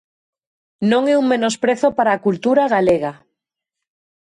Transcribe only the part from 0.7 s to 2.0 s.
Non é un menosprezo